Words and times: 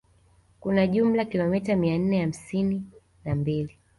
kuna 0.59 0.87
jumla 0.87 1.25
kilomita 1.25 1.75
mia 1.75 1.97
nne 1.97 2.25
hasini 2.25 2.83
na 3.25 3.35
mbili 3.35 3.77